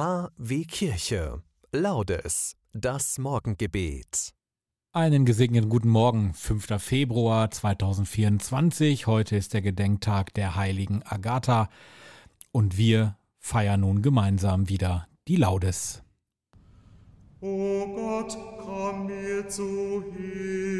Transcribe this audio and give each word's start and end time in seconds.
KW 0.00 0.64
Kirche. 0.64 1.42
Laudes. 1.72 2.56
Das 2.72 3.18
Morgengebet. 3.18 4.32
Einen 4.92 5.26
gesegneten 5.26 5.68
guten 5.68 5.90
Morgen, 5.90 6.32
5. 6.32 6.82
Februar 6.82 7.50
2024. 7.50 9.06
Heute 9.06 9.36
ist 9.36 9.52
der 9.52 9.60
Gedenktag 9.60 10.32
der 10.32 10.56
heiligen 10.56 11.02
Agatha 11.02 11.68
und 12.50 12.78
wir 12.78 13.18
feiern 13.40 13.80
nun 13.80 14.00
gemeinsam 14.00 14.70
wieder 14.70 15.06
die 15.28 15.36
Laudes. 15.36 16.02
O 17.42 17.86
Gott, 17.94 18.38
komm 18.58 19.04
mir 19.04 19.46
zu 19.50 20.02
Hilfe. 20.16 20.79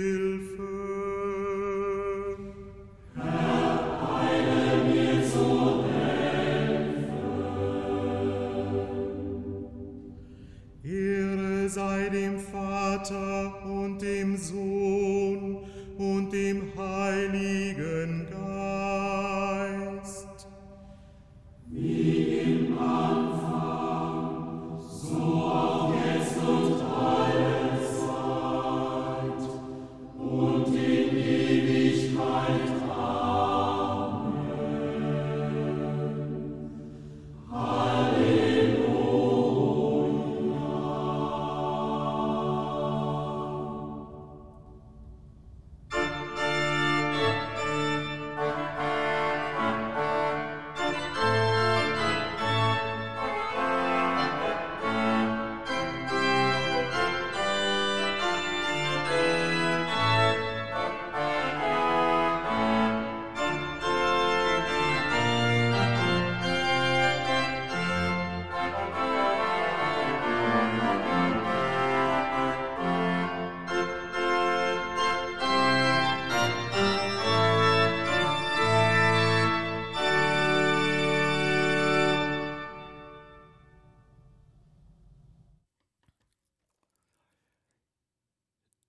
Und 16.00 16.32
dem 16.32 16.63
Heiligen 16.79 17.89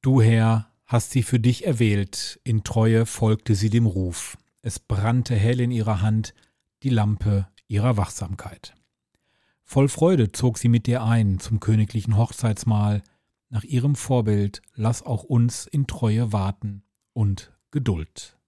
Du 0.02 0.20
Herr 0.20 0.68
hast 0.86 1.12
sie 1.12 1.22
für 1.22 1.40
dich 1.40 1.66
erwählt, 1.68 2.40
in 2.44 2.64
Treue 2.64 3.06
folgte 3.06 3.54
sie 3.54 3.70
dem 3.70 3.86
Ruf. 3.86 4.36
Es 4.64 4.80
brannte 4.80 5.36
hell 5.36 5.62
in 5.62 5.70
ihrer 5.70 6.02
Hand 6.02 6.34
die 6.82 6.90
Lampe 6.90 7.48
ihrer 7.68 7.98
Wachsamkeit. 7.98 8.74
Voll 9.64 9.90
Freude 9.90 10.32
zog 10.32 10.58
sie 10.58 10.70
mit 10.70 10.88
dir 10.88 11.04
ein 11.04 11.40
zum 11.40 11.60
königlichen 11.60 12.18
Hochzeitsmahl. 12.18 13.04
Nach 13.50 13.64
ihrem 13.64 13.94
Vorbild 13.94 14.64
lass 14.74 15.04
auch 15.04 15.24
uns 15.24 15.68
in 15.68 15.86
Treue 15.86 16.34
warten 16.34 16.84
und 17.14 17.54
Geduld. 17.70 18.40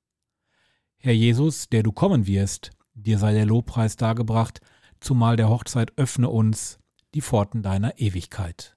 Herr 0.98 1.14
Jesus, 1.14 1.70
der 1.70 1.84
du 1.84 1.92
kommen 1.92 2.26
wirst, 2.26 2.72
dir 2.96 3.20
sei 3.20 3.32
der 3.32 3.46
Lobpreis 3.46 3.96
dargebracht, 3.96 4.60
zumal 5.00 5.36
der 5.36 5.50
Hochzeit 5.50 5.94
öffne 5.98 6.30
uns 6.30 6.80
die 7.14 7.22
Pforten 7.22 7.62
deiner 7.62 8.00
Ewigkeit. 8.00 8.76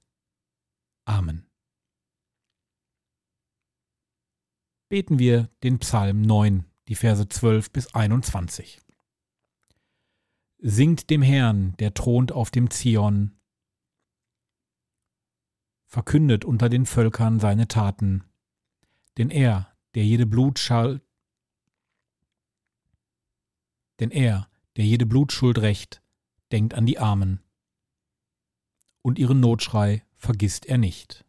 Amen. 1.06 1.46
Beten 4.88 5.18
wir 5.18 5.50
den 5.62 5.78
Psalm 5.78 6.22
9, 6.22 6.64
die 6.88 6.94
Verse 6.94 7.28
12 7.28 7.70
bis 7.70 7.94
21. 7.94 8.80
Singt 10.58 11.10
dem 11.10 11.22
Herrn, 11.22 11.76
der 11.78 11.94
thront 11.94 12.32
auf 12.32 12.50
dem 12.50 12.70
Zion, 12.70 13.32
verkündet 15.86 16.44
unter 16.44 16.68
den 16.68 16.86
Völkern 16.86 17.40
seine 17.40 17.68
Taten, 17.68 18.24
denn 19.18 19.30
er, 19.30 19.72
der 19.94 20.04
jede 20.04 20.26
Blutschall, 20.26 21.00
denn 24.00 24.10
er, 24.10 24.48
der 24.76 24.84
jede 24.84 25.06
Blutschuld 25.06 25.58
rächt, 25.58 26.02
denkt 26.52 26.74
an 26.74 26.86
die 26.86 26.98
Armen, 26.98 27.40
und 29.02 29.18
ihren 29.18 29.40
Notschrei 29.40 30.04
vergisst 30.16 30.66
er 30.66 30.78
nicht. 30.78 31.24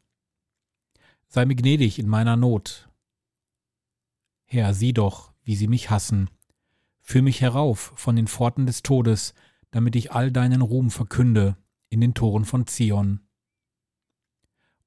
Sei 1.28 1.46
mir 1.46 1.56
gnädig 1.56 2.00
in 2.00 2.08
meiner 2.08 2.36
Not, 2.36 2.90
Herr, 4.50 4.74
sieh 4.74 4.94
doch, 4.94 5.34
wie 5.44 5.58
sie 5.58 5.68
mich 5.68 5.90
hassen. 5.90 6.30
Führ 7.02 7.22
mich 7.22 7.42
herauf 7.42 7.92
von 7.96 8.16
den 8.16 8.28
Pforten 8.28 8.66
des 8.66 8.82
Todes, 8.82 9.34
damit 9.72 9.96
ich 9.98 10.14
all 10.14 10.32
deinen 10.32 10.62
Ruhm 10.62 10.90
verkünde 10.90 11.58
in 11.90 12.00
den 12.00 12.14
Toren 12.14 12.46
von 12.46 12.66
Zion. 12.66 13.28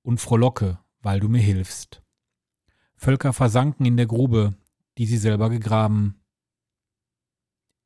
Und 0.02 0.18
frohlocke, 0.18 0.78
weil 1.02 1.20
du 1.20 1.28
mir 1.28 1.42
hilfst. 1.42 2.02
Völker 2.96 3.34
versanken 3.34 3.84
in 3.84 3.98
der 3.98 4.06
Grube, 4.06 4.56
die 4.96 5.04
sie 5.04 5.18
selber 5.18 5.50
gegraben. 5.50 6.22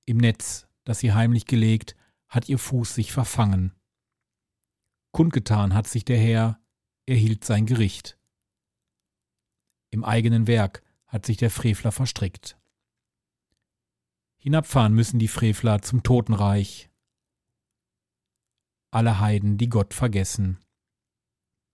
Im 0.05 0.19
Netz, 0.19 0.69
das 0.85 1.01
sie 1.01 1.13
heimlich 1.13 1.47
gelegt, 1.47 1.97
hat 2.29 2.49
ihr 2.49 2.59
Fuß 2.59 2.95
sich 2.95 3.13
verfangen. 3.13 3.73
Kundgetan 5.11 5.75
hat 5.75 5.89
sich 5.89 6.05
der 6.05 6.19
Herr, 6.19 6.61
er 7.07 7.17
hielt 7.17 7.45
sein 7.45 7.67
Gericht. 7.67 8.17
Im 9.91 10.05
eigenen 10.05 10.47
Werk 10.47 10.84
hat 11.15 11.25
sich 11.25 11.37
der 11.37 11.53
Frevler 11.53 11.93
verstrickt. 11.93 12.59
Hinabfahren 14.37 14.93
müssen 14.93 15.21
die 15.21 15.29
Frevler 15.29 15.81
zum 15.81 16.03
Totenreich. 16.03 16.91
Alle 18.91 19.21
Heiden, 19.21 19.57
die 19.57 19.69
Gott 19.69 19.95
vergessen. 19.95 20.59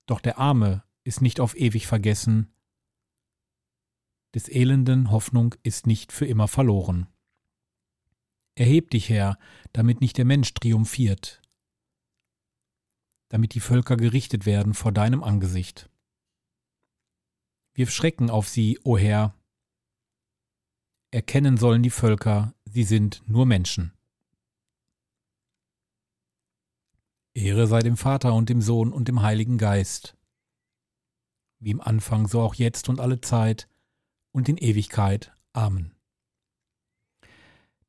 Doch 0.04 0.20
der 0.20 0.36
Arme 0.36 0.84
ist 1.04 1.22
nicht 1.22 1.40
auf 1.40 1.56
ewig 1.56 1.86
vergessen. 1.86 2.52
Des 4.34 4.46
Elenden 4.50 5.10
Hoffnung 5.10 5.54
ist 5.62 5.86
nicht 5.86 6.12
für 6.12 6.26
immer 6.26 6.46
verloren. 6.46 7.06
Erheb 8.56 8.90
dich, 8.90 9.08
Herr, 9.08 9.38
damit 9.72 10.02
nicht 10.02 10.18
der 10.18 10.26
Mensch 10.26 10.52
triumphiert, 10.52 11.40
damit 13.30 13.54
die 13.54 13.60
Völker 13.60 13.96
gerichtet 13.96 14.44
werden 14.44 14.74
vor 14.74 14.92
deinem 14.92 15.22
Angesicht. 15.22 15.88
Wirf 17.80 17.92
Schrecken 17.92 18.28
auf 18.28 18.46
sie, 18.46 18.78
o 18.84 18.98
Herr. 18.98 19.34
Erkennen 21.10 21.56
sollen 21.56 21.82
die 21.82 21.88
Völker, 21.88 22.52
sie 22.66 22.82
sind 22.84 23.22
nur 23.26 23.46
Menschen. 23.46 23.94
Ehre 27.32 27.66
sei 27.66 27.80
dem 27.80 27.96
Vater 27.96 28.34
und 28.34 28.50
dem 28.50 28.60
Sohn 28.60 28.92
und 28.92 29.08
dem 29.08 29.22
Heiligen 29.22 29.56
Geist, 29.56 30.14
wie 31.58 31.70
im 31.70 31.80
Anfang, 31.80 32.28
so 32.28 32.42
auch 32.42 32.54
jetzt 32.54 32.90
und 32.90 33.00
alle 33.00 33.22
Zeit 33.22 33.66
und 34.30 34.50
in 34.50 34.58
Ewigkeit. 34.58 35.34
Amen. 35.54 35.94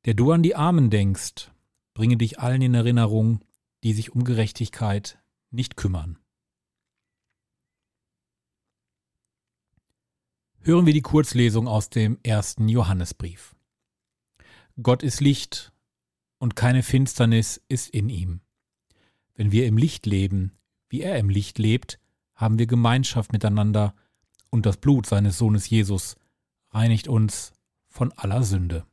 Der 0.06 0.14
du 0.14 0.32
an 0.32 0.42
die 0.42 0.56
Armen 0.56 0.88
denkst, 0.88 1.50
bringe 1.92 2.16
dich 2.16 2.38
allen 2.40 2.62
in 2.62 2.72
Erinnerung, 2.72 3.44
die 3.82 3.92
sich 3.92 4.10
um 4.10 4.24
Gerechtigkeit 4.24 5.22
nicht 5.50 5.76
kümmern. 5.76 6.21
Hören 10.64 10.86
wir 10.86 10.92
die 10.92 11.02
Kurzlesung 11.02 11.66
aus 11.66 11.90
dem 11.90 12.18
ersten 12.22 12.68
Johannesbrief. 12.68 13.56
Gott 14.80 15.02
ist 15.02 15.20
Licht 15.20 15.72
und 16.38 16.56
keine 16.56 16.82
Finsternis 16.82 17.60
ist 17.68 17.90
in 17.90 18.08
ihm. 18.08 18.40
Wenn 19.34 19.50
wir 19.50 19.66
im 19.66 19.76
Licht 19.76 20.06
leben, 20.06 20.56
wie 20.88 21.02
er 21.02 21.18
im 21.18 21.28
Licht 21.28 21.58
lebt, 21.58 21.98
haben 22.34 22.58
wir 22.58 22.66
Gemeinschaft 22.66 23.32
miteinander 23.32 23.94
und 24.50 24.64
das 24.64 24.76
Blut 24.76 25.06
seines 25.06 25.36
Sohnes 25.36 25.68
Jesus 25.68 26.16
reinigt 26.70 27.08
uns 27.08 27.52
von 27.88 28.12
aller 28.12 28.42
Sünde. 28.42 28.86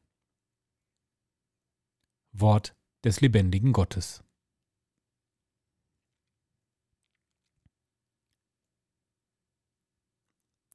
Wort 2.31 2.75
des 3.03 3.21
lebendigen 3.21 3.73
Gottes. 3.73 4.23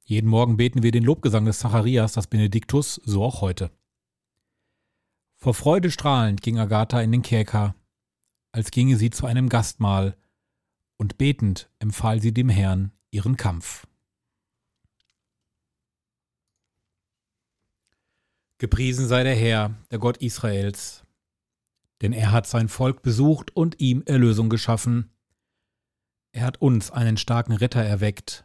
Jeden 0.07 0.29
Morgen 0.29 0.55
beten 0.55 0.83
wir 0.83 0.91
den 0.91 1.03
Lobgesang 1.03 1.45
des 1.45 1.57
Zacharias, 1.57 2.13
das 2.13 2.27
Benediktus, 2.27 3.01
so 3.05 3.23
auch 3.23 3.41
heute. 3.41 3.71
Vor 5.35 5.55
Freude 5.55 5.89
strahlend 5.89 6.43
ging 6.43 6.59
Agatha 6.59 7.01
in 7.01 7.11
den 7.11 7.23
Kerker, 7.23 7.75
als 8.51 8.69
ginge 8.69 8.97
sie 8.97 9.09
zu 9.09 9.25
einem 9.25 9.49
Gastmahl, 9.49 10.15
und 10.97 11.17
betend 11.17 11.71
empfahl 11.79 12.21
sie 12.21 12.33
dem 12.33 12.49
Herrn 12.49 12.91
ihren 13.09 13.35
Kampf. 13.35 13.87
Gepriesen 18.59 19.07
sei 19.07 19.23
der 19.23 19.35
Herr, 19.35 19.75
der 19.89 19.97
Gott 19.97 20.17
Israels, 20.17 21.03
denn 22.01 22.13
er 22.13 22.31
hat 22.31 22.45
sein 22.45 22.69
Volk 22.69 23.01
besucht 23.01 23.55
und 23.55 23.79
ihm 23.79 24.03
Erlösung 24.05 24.49
geschaffen. 24.49 25.09
Er 26.31 26.45
hat 26.45 26.61
uns 26.61 26.91
einen 26.91 27.17
starken 27.17 27.53
Ritter 27.53 27.83
erweckt, 27.83 28.44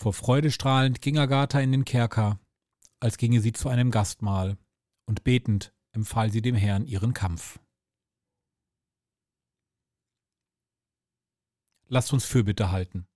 Vor 0.00 0.12
Freude 0.12 0.52
strahlend 0.52 1.00
ging 1.00 1.18
Agatha 1.18 1.58
in 1.58 1.72
den 1.72 1.84
Kerker, 1.84 2.38
als 3.00 3.18
ginge 3.18 3.40
sie 3.40 3.52
zu 3.52 3.68
einem 3.68 3.90
Gastmahl, 3.90 4.56
und 5.06 5.24
betend 5.24 5.74
empfahl 5.92 6.30
sie 6.30 6.40
dem 6.40 6.54
Herrn 6.54 6.86
ihren 6.86 7.14
Kampf. 7.14 7.58
Lasst 11.88 12.12
uns 12.12 12.24
Fürbitte 12.24 12.70
halten. 12.70 13.08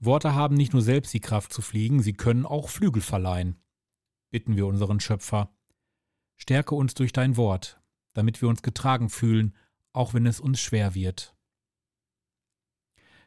Worte 0.00 0.34
haben 0.34 0.56
nicht 0.56 0.72
nur 0.72 0.82
selbst 0.82 1.14
die 1.14 1.20
Kraft 1.20 1.52
zu 1.52 1.62
fliegen, 1.62 2.02
sie 2.02 2.14
können 2.14 2.44
auch 2.44 2.68
Flügel 2.68 3.02
verleihen. 3.02 3.62
Bitten 4.30 4.56
wir 4.56 4.66
unseren 4.66 4.98
Schöpfer. 4.98 5.54
Stärke 6.36 6.74
uns 6.74 6.94
durch 6.94 7.12
dein 7.12 7.36
Wort, 7.36 7.80
damit 8.14 8.42
wir 8.42 8.48
uns 8.48 8.62
getragen 8.62 9.10
fühlen, 9.10 9.54
auch 9.92 10.12
wenn 10.12 10.26
es 10.26 10.40
uns 10.40 10.60
schwer 10.60 10.94
wird. 10.94 11.36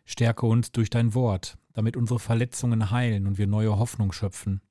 Stärke 0.04 0.48
uns 0.48 0.74
durch 0.74 0.90
dein 0.90 1.14
Wort, 1.14 1.58
damit 1.76 1.98
unsere 1.98 2.20
Verletzungen 2.20 2.90
heilen 2.90 3.28
und 3.28 3.38
wir 3.38 3.48
neue 3.48 3.78
Hoffnung 3.78 4.14
schöpfen. 4.14 4.62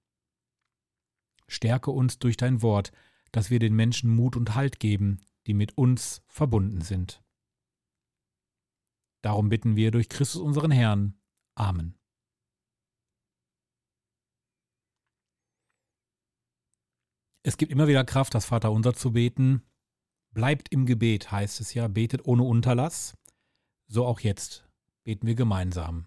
Stärke 1.46 1.90
uns 1.90 2.18
durch 2.18 2.38
dein 2.38 2.62
Wort, 2.62 2.92
dass 3.30 3.50
wir 3.50 3.58
den 3.58 3.74
Menschen 3.74 4.10
Mut 4.10 4.36
und 4.36 4.54
Halt 4.54 4.80
geben, 4.80 5.20
die 5.46 5.52
mit 5.52 5.76
uns 5.76 6.22
verbunden 6.26 6.80
sind. 6.80 7.22
Darum 9.22 9.50
bitten 9.50 9.76
wir 9.76 9.90
durch 9.90 10.08
Christus 10.08 10.40
unseren 10.40 10.70
Herrn. 10.70 11.14
Amen. 11.54 11.94
Es 17.42 17.58
gibt 17.58 17.70
immer 17.70 17.86
wieder 17.86 18.04
Kraft, 18.04 18.34
das 18.34 18.46
Vaterunser 18.46 18.94
zu 18.94 19.12
beten. 19.12 19.62
Bleibt 20.32 20.72
im 20.72 20.86
Gebet, 20.86 21.30
heißt 21.30 21.60
es 21.60 21.74
ja, 21.74 21.86
betet 21.88 22.26
ohne 22.26 22.44
Unterlass. 22.44 23.18
So 23.86 24.06
auch 24.06 24.20
jetzt 24.20 24.66
beten 25.04 25.26
wir 25.26 25.34
gemeinsam. 25.34 26.06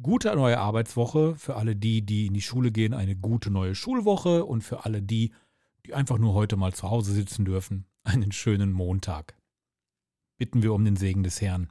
gute 0.00 0.34
neue 0.34 0.58
Arbeitswoche. 0.58 1.36
Für 1.36 1.56
alle 1.56 1.76
die, 1.76 2.02
die 2.02 2.26
in 2.26 2.34
die 2.34 2.42
Schule 2.42 2.72
gehen, 2.72 2.94
eine 2.94 3.16
gute 3.16 3.50
neue 3.50 3.74
Schulwoche. 3.74 4.44
Und 4.44 4.62
für 4.62 4.84
alle 4.84 5.02
die, 5.02 5.32
die 5.86 5.94
einfach 5.94 6.18
nur 6.18 6.34
heute 6.34 6.56
mal 6.56 6.72
zu 6.72 6.90
Hause 6.90 7.12
sitzen 7.12 7.44
dürfen, 7.44 7.86
einen 8.04 8.32
schönen 8.32 8.72
Montag. 8.72 9.36
Bitten 10.38 10.62
wir 10.62 10.74
um 10.74 10.84
den 10.84 10.96
Segen 10.96 11.22
des 11.22 11.40
Herrn. 11.40 11.70